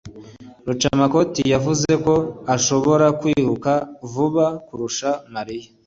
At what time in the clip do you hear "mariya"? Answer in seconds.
5.33-5.67